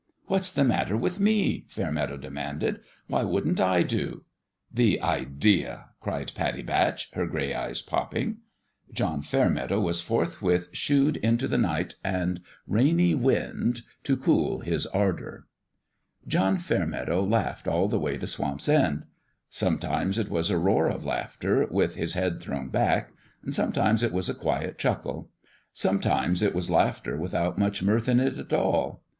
[0.25, 4.23] "What's the matter with me?" Fairmeadow demanded," Why wouldn't I do?""
[4.81, 8.37] The idea!" cried Pattie Batch, her gray eyes popping.
[8.89, 9.03] A FATHER for The BABY
[9.43, 14.87] 179 John Fairmeadow was forthwith shooed into the night and rainy wind to cool his
[14.87, 15.45] ardour.
[16.27, 19.05] John Fairmeadow laughed all the way to Swamp's End.
[19.51, 23.11] Sometimes it was a roar of laughter, with his head thrown back;
[23.51, 25.29] sometimes it was a quiet chuckle;
[25.71, 29.03] sometimes it was laugh ter without much mirth in it, at all.